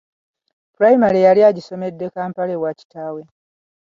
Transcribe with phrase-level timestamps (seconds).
[0.73, 3.21] Pulayimale yali agisomedde kampala ewa kitaawe.